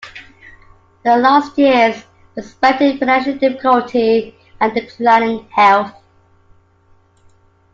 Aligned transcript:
Her 1.05 1.17
last 1.17 1.55
years 1.59 2.05
were 2.35 2.41
spent 2.41 2.81
in 2.81 2.97
financial 2.97 3.37
difficulty 3.37 4.35
and 4.59 4.73
declining 4.73 5.47
health. 5.51 5.93